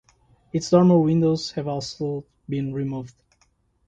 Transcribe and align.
Its 0.51 0.71
dormer 0.71 0.97
windows 0.97 1.51
have 1.51 1.67
also 1.67 2.25
been 2.49 2.73
removed. 2.73 3.13